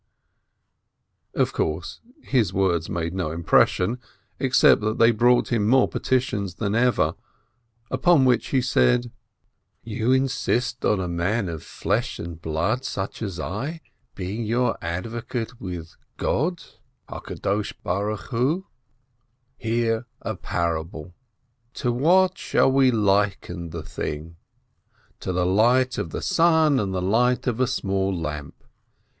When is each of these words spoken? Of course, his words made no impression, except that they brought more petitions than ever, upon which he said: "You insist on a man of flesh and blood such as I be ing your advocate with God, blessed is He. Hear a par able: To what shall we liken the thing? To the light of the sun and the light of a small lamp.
Of 1.35 1.53
course, 1.53 2.01
his 2.23 2.51
words 2.51 2.89
made 2.89 3.13
no 3.13 3.29
impression, 3.29 3.99
except 4.39 4.81
that 4.81 4.97
they 4.97 5.11
brought 5.11 5.51
more 5.51 5.87
petitions 5.87 6.55
than 6.55 6.73
ever, 6.73 7.13
upon 7.91 8.25
which 8.25 8.47
he 8.47 8.63
said: 8.63 9.11
"You 9.83 10.11
insist 10.11 10.83
on 10.83 10.99
a 10.99 11.07
man 11.07 11.47
of 11.47 11.61
flesh 11.61 12.17
and 12.17 12.41
blood 12.41 12.83
such 12.83 13.21
as 13.21 13.39
I 13.39 13.81
be 14.15 14.37
ing 14.39 14.45
your 14.45 14.75
advocate 14.81 15.61
with 15.61 15.95
God, 16.17 16.63
blessed 17.07 17.73
is 17.85 18.27
He. 18.27 18.63
Hear 19.59 20.07
a 20.23 20.35
par 20.35 20.79
able: 20.79 21.13
To 21.75 21.91
what 21.91 22.39
shall 22.39 22.71
we 22.71 22.89
liken 22.89 23.69
the 23.69 23.83
thing? 23.83 24.37
To 25.19 25.31
the 25.31 25.45
light 25.45 25.99
of 25.99 26.09
the 26.09 26.23
sun 26.23 26.79
and 26.79 26.91
the 26.91 27.03
light 27.03 27.45
of 27.45 27.59
a 27.59 27.67
small 27.67 28.11
lamp. 28.19 28.63